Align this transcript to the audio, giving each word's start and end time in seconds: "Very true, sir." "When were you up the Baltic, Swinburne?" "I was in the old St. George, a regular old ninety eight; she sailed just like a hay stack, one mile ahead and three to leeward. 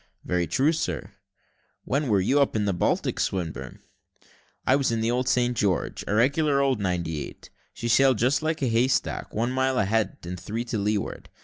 "Very 0.23 0.47
true, 0.47 0.73
sir." 0.73 1.11
"When 1.85 2.07
were 2.07 2.19
you 2.19 2.39
up 2.41 2.53
the 2.53 2.73
Baltic, 2.73 3.19
Swinburne?" 3.19 3.81
"I 4.65 4.75
was 4.75 4.91
in 4.91 4.99
the 4.99 5.11
old 5.11 5.29
St. 5.29 5.55
George, 5.55 6.03
a 6.07 6.15
regular 6.15 6.59
old 6.59 6.79
ninety 6.79 7.23
eight; 7.23 7.51
she 7.71 7.87
sailed 7.87 8.17
just 8.17 8.41
like 8.41 8.63
a 8.63 8.67
hay 8.67 8.87
stack, 8.87 9.31
one 9.31 9.51
mile 9.51 9.77
ahead 9.77 10.17
and 10.23 10.39
three 10.39 10.63
to 10.65 10.79
leeward. 10.79 11.29